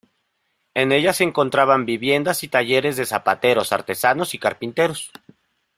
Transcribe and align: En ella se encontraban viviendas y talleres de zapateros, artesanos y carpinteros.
En 0.73 0.91
ella 0.91 1.13
se 1.13 1.23
encontraban 1.23 1.85
viviendas 1.85 2.41
y 2.43 2.47
talleres 2.47 2.97
de 2.97 3.05
zapateros, 3.05 3.71
artesanos 3.71 4.33
y 4.33 4.39
carpinteros. 4.39 5.11